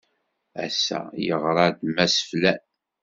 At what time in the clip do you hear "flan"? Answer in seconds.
2.29-2.61